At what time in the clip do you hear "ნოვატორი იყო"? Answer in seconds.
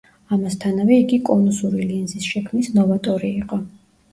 2.79-3.63